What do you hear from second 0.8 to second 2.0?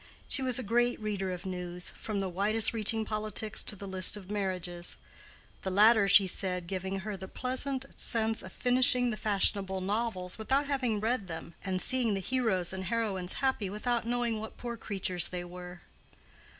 reader of news,